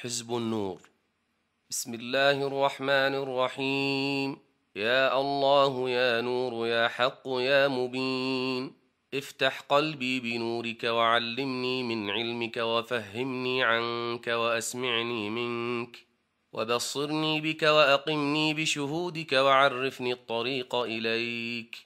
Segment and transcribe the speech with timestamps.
[0.00, 0.80] حزب النور.
[1.70, 4.38] بسم الله الرحمن الرحيم.
[4.76, 8.72] يا الله يا نور يا حق يا مبين.
[9.14, 15.96] افتح قلبي بنورك وعلمني من علمك وفهمني عنك وأسمعني منك.
[16.52, 21.76] وبصرني بك وأقمني بشهودك وعرفني الطريق إليك.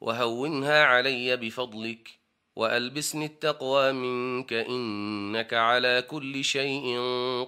[0.00, 2.17] وهونها علي بفضلك.
[2.58, 6.98] وألبسني التقوى منك إنك على كل شيء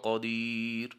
[0.03, 0.97] قدير.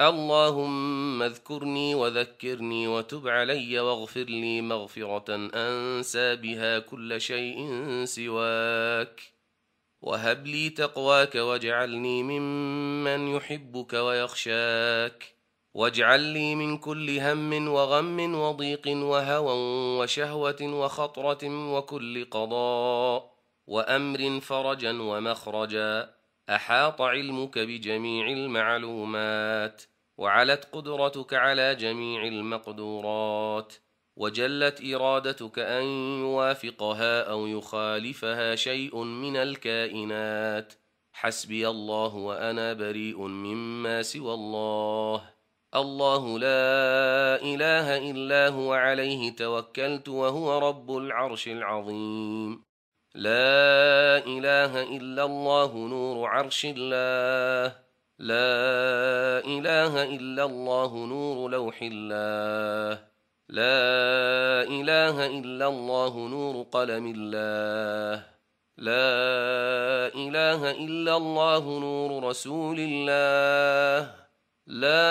[0.00, 7.58] اللهم اذكرني وذكرني وتب علي واغفر لي مغفرة أنسى بها كل شيء
[8.04, 9.20] سواك.
[10.02, 15.34] وهب لي تقواك واجعلني ممن يحبك ويخشاك.
[15.74, 19.54] واجعل لي من كل هم وغم وضيق وهوى
[19.98, 23.29] وشهوة وخطرة وكل قضاء.
[23.70, 26.10] وأمر فرجا ومخرجا
[26.48, 29.82] أحاط علمك بجميع المعلومات
[30.18, 33.72] وعلت قدرتك على جميع المقدورات
[34.16, 35.84] وجلت إرادتك أن
[36.20, 40.72] يوافقها أو يخالفها شيء من الكائنات.
[41.12, 45.30] حسبي الله وأنا بريء مما سوى الله.
[45.74, 52.69] الله لا إله إلا هو عليه توكلت وهو رب العرش العظيم.
[53.14, 57.74] لا إله إلا الله نور عرش الله.
[58.18, 63.02] لا إله إلا الله نور لوح الله.
[63.48, 68.22] لا إله إلا الله نور قلم الله.
[68.78, 69.10] لا
[70.14, 74.14] إله إلا الله نور رسول الله.
[74.66, 75.10] لا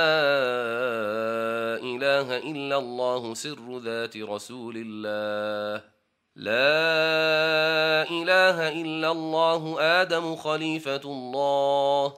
[1.83, 5.98] إله إلا الله سر ذات رسول الله.
[6.39, 12.13] لا إله إلا الله آدم خليفة الله.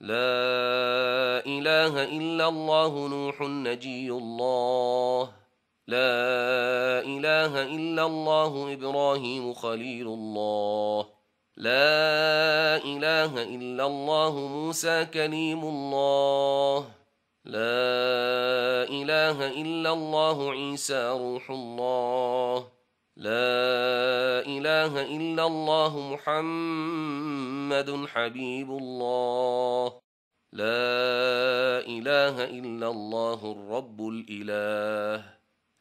[0.00, 5.22] لا إله إلا الله نوح نجي الله.
[5.88, 11.06] لا إله إلا الله إبراهيم خليل الله.
[11.56, 16.78] لا إله إلا الله موسى كليم الله.
[17.44, 22.73] لا إله إلا الله عيسى روح الله.
[23.16, 30.00] لا إله إلا الله محمد حبيب الله.
[30.52, 35.24] لا إله إلا الله الرب الإله.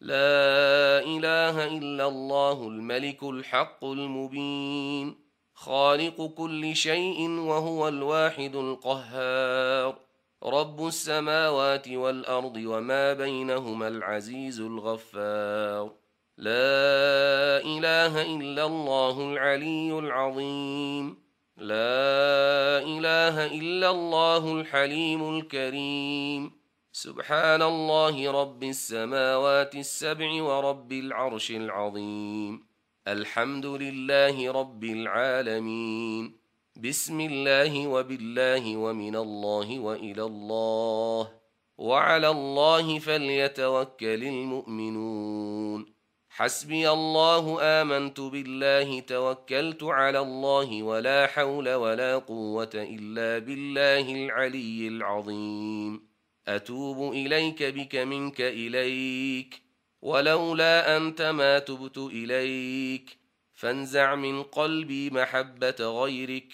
[0.02, 5.16] لا إله إلا الله الملك الحق المبين.
[5.54, 10.00] خالق كل شيء وهو الواحد القهار.
[10.44, 16.03] رب السماوات والأرض وما بينهما العزيز الغفار.
[16.38, 21.18] لا إله إلا الله العلي العظيم.
[21.58, 26.52] لا إله إلا الله الحليم الكريم.
[26.92, 32.66] سبحان الله رب السماوات السبع ورب العرش العظيم.
[33.08, 36.36] الحمد لله رب العالمين.
[36.76, 41.30] بسم الله وبالله ومن الله وإلى الله.
[41.78, 45.93] وعلى الله فليتوكل المؤمنون.
[46.36, 56.08] حسبي الله آمنت بالله توكلت على الله ولا حول ولا قوة إلا بالله العلي العظيم.
[56.48, 59.62] أتوب إليك بك منك إليك
[60.02, 63.18] ولولا أنت ما تبت إليك.
[63.54, 66.54] فانزع من قلبي محبة غيرك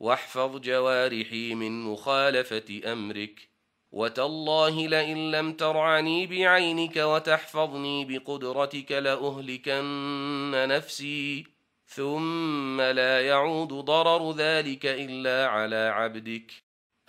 [0.00, 3.49] واحفظ جوارحي من مخالفة أمرك.
[3.92, 11.46] وتالله لئن لم ترعني بعينك وتحفظني بقدرتك لأهلكن نفسي
[11.86, 16.52] ثم لا يعود ضرر ذلك إلا على عبدك.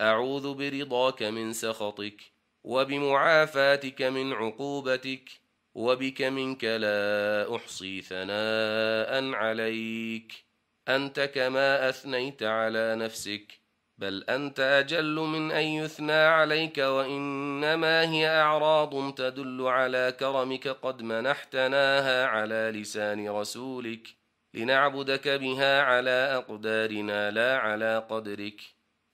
[0.00, 2.20] أعوذ برضاك من سخطك
[2.64, 5.30] وبمعافاتك من عقوبتك
[5.74, 10.44] وبك منك لا أحصي ثناء عليك.
[10.88, 13.61] أنت كما أثنيت على نفسك
[14.02, 22.26] بل انت أجل من ان يثنى عليك وانما هي اعراض تدل على كرمك قد منحتناها
[22.26, 24.08] على لسان رسولك
[24.54, 28.60] لنعبدك بها على اقدارنا لا على قدرك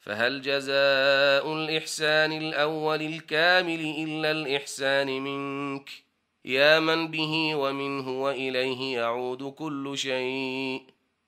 [0.00, 5.90] فهل جزاء الاحسان الأول الكامل الا الاحسان منك
[6.44, 10.82] يا من به ومنه واليه يعود كل شيء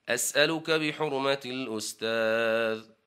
[0.08, 2.99] اسالك بحرمه الاستاذ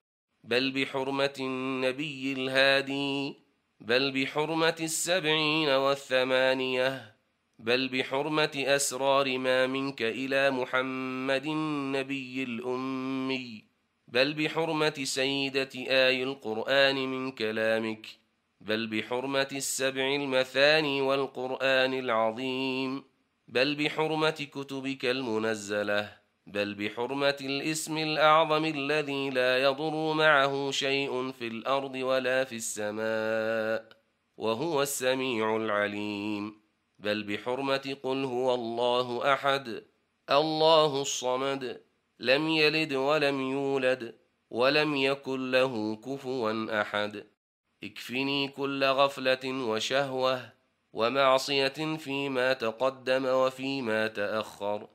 [0.43, 3.35] بل بحرمة النبي الهادي
[3.79, 7.15] بل بحرمة السبعين والثمانية
[7.59, 13.63] بل بحرمة أسرار ما منك إلى محمد النبي الأمي
[14.07, 18.07] بل بحرمة سيدة آي القرآن من كلامك
[18.61, 23.03] بل بحرمة السبع المثاني والقرآن العظيم
[23.47, 26.22] بل بحرمة كتبك المنزلة.
[26.47, 33.89] بل بحرمة الإسم الأعظم الذي لا يضر معه شيء في الأرض ولا في السماء
[34.37, 36.61] وهو السميع العليم.
[36.99, 39.83] بل بحرمة قل هو الله أحد
[40.31, 41.81] الله الصمد
[42.19, 44.15] لم يلد ولم يولد
[44.51, 47.25] ولم يكن له كفوا أحد.
[47.83, 50.49] اكفني كل غفلة وشهوة
[50.93, 54.87] ومعصية فيما تقدم وفيما تأخر.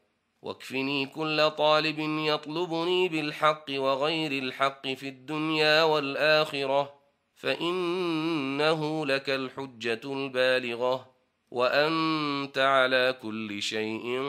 [0.49, 6.95] واكفني كل طالب يطلبني بالحق وغير الحق في الدنيا والآخرة
[7.35, 11.15] فإنه لك الحجة البالغة
[11.51, 14.23] وأنت على كل شيء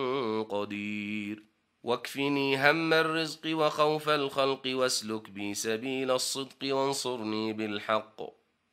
[0.49, 1.43] قدير.
[1.83, 8.21] واكفني هم الرزق وخوف الخلق واسلك بي سبيل الصدق وانصرني بالحق.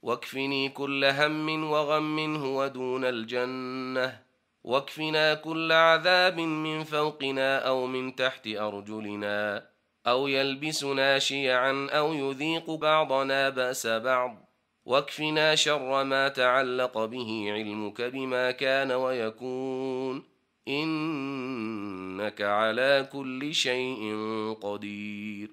[0.02, 4.25] واكفني كل هم وغم هو دون الجنة
[4.66, 9.68] واكفنا كل عذاب من فوقنا أو من تحت أرجلنا
[10.06, 14.52] أو يلبسنا شيعا أو يذيق بعضنا بأس بعض.
[14.84, 20.24] واكفنا شر ما تعلق به علمك بما كان ويكون.
[20.68, 24.14] إنك على كل شيء
[24.62, 25.50] قدير.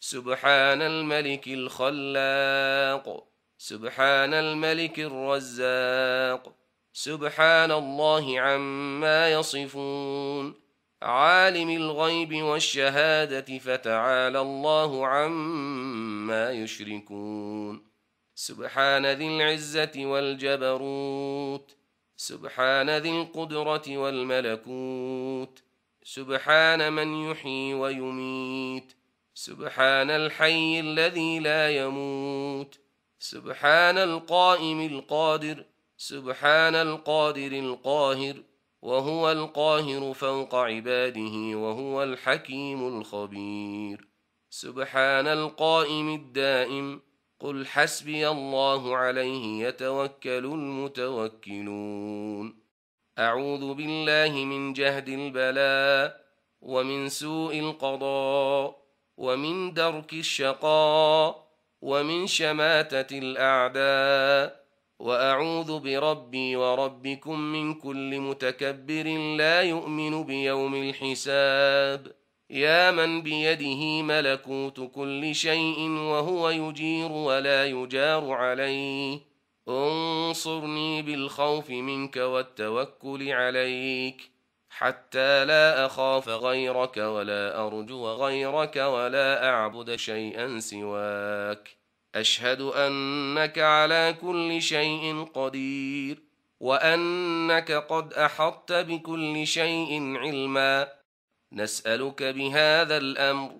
[0.00, 3.28] سبحان الملك الخلاق.
[3.58, 6.61] سبحان الملك الرزاق.
[6.92, 10.54] سبحان الله عما يصفون.
[11.02, 17.86] عالم الغيب والشهادة فتعالى الله عما يشركون.
[18.34, 21.76] سبحان ذي العزة والجبروت.
[22.16, 25.62] سبحان ذي القدرة والملكوت.
[26.02, 28.92] سبحان من يحيي ويميت.
[29.34, 32.78] سبحان الحي الذي لا يموت.
[33.18, 35.64] سبحان القائم القادر.
[36.02, 38.42] سبحان القادر القاهر
[38.82, 44.08] وهو القاهر فوق عباده وهو الحكيم الخبير.
[44.50, 47.02] سبحان القائم الدائم
[47.40, 51.82] قل حسبي الله عليه يتوكل المتوكلون.
[53.18, 56.24] أعوذ بالله من جهد البلاء
[56.60, 58.76] ومن سوء القضاء
[59.16, 61.48] ومن درك الشقاء
[61.80, 64.61] ومن شماتة الأعداء.
[65.02, 72.12] وأعوذ بربي وربكم من كل متكبر لا يؤمن بيوم الحساب.
[72.50, 79.18] يا من بيده ملكوت كل شيء وهو يجير ولا يجار عليه.
[79.68, 84.30] انصرني بالخوف منك والتوكل عليك.
[84.70, 91.81] حتى لا أخاف غيرك ولا أرجو غيرك ولا أعبد شيئا سواك.
[92.14, 96.22] أشهد أنك على كل شيء قدير
[96.60, 100.88] وأنك قد أحطت بكل شيء علما.
[101.52, 103.50] نسألك بهذا الأمر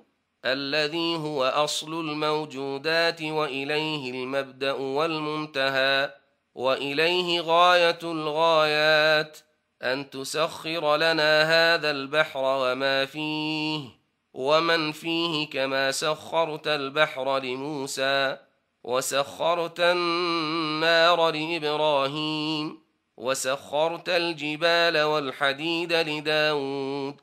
[0.45, 6.15] الذي هو أصل الموجودات وإليه المبدأ والمنتهى
[6.55, 9.39] وإليه غاية الغايات
[9.83, 14.02] أن تسخر لنا هذا البحر وما فيه.
[14.35, 18.37] ومن فيه كما سخرت البحر لموسى
[18.85, 22.83] وسخرت النار لإبراهيم
[23.17, 27.15] وسخرت الجبال والحديد لداود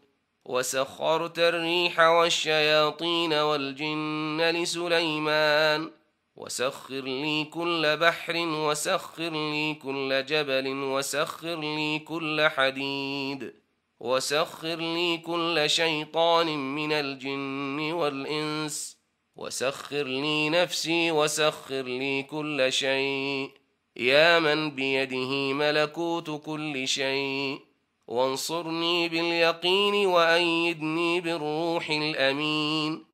[0.45, 5.91] وسخرت الريح والشياطين والجن لسليمان
[6.35, 13.53] وسخر لي كل بحر وسخر لي كل جبل وسخر لي كل حديد
[13.99, 18.97] وسخر لي كل شيطان من الجن والإنس
[19.35, 23.51] وسخر لي نفسي وسخر لي كل شيء.
[23.95, 27.59] يا من بيده ملكوت كل شيء.
[28.07, 33.05] وانصرني باليقين وأيدني بالروح الأمين.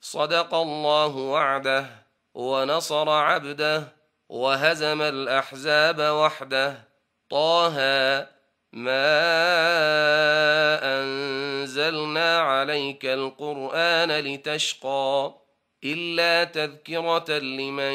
[0.00, 3.96] صدق الله وعده ونصر عبده
[4.28, 6.88] وهزم الأحزاب وحده.
[7.30, 8.33] طه
[8.74, 9.20] ما
[10.82, 15.34] أنزلنا عليك القرآن لتشقى
[15.84, 17.94] إلا تذكرة لمن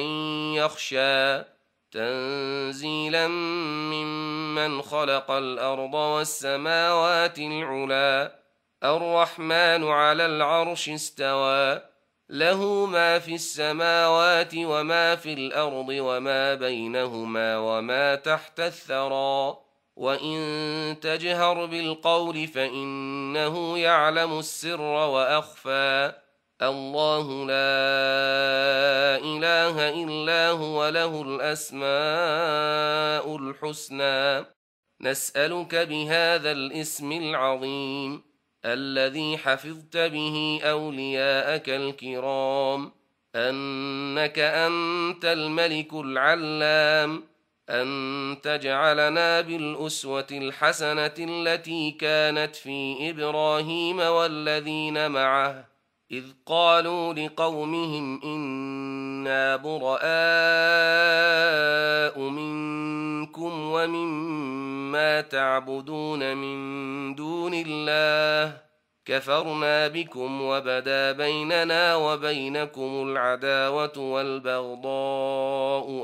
[0.55, 1.43] يخشى
[1.91, 8.39] تنزيلا ممن خلق الأرض والسماوات العلا
[8.83, 11.81] الرحمن على العرش استوى
[12.29, 19.68] له ما في السماوات وما في الأرض وما بينهما وما تحت الثرى
[19.99, 26.13] وإن تجهر بالقول فإنه يعلم السر وأخفى
[26.61, 31.85] الله لا إله إلا هو له الأسماء
[33.35, 34.45] الحسنى
[35.01, 38.23] نسألك بهذا الاسم العظيم
[38.65, 42.91] الذي حفظت به أولياءك الكرام
[43.35, 47.28] أنك أنت الملك العلام
[47.69, 55.65] أن تجعلنا بالأسوة الحسنة التي كانت في إبراهيم والذين معه
[56.11, 59.99] إذ قالوا لقومهم إنا براء
[62.19, 68.57] منكم ومما تعبدون من دون الله
[69.05, 75.37] كفرنا بكم وبدا بيننا وبينكم العداوة والبغضاء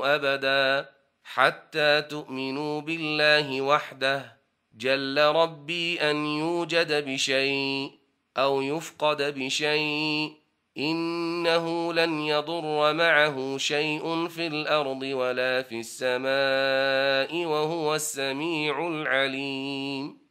[0.04, 0.95] أبدا
[1.26, 4.38] حتى تؤمنوا بالله وحده
[4.76, 7.90] جل ربي أن يوجد بشيء
[8.36, 10.32] أو يفقد بشيء
[10.78, 20.25] إنه لن يضر معه شيء في الأرض ولا في السماء وهو السميع العليم.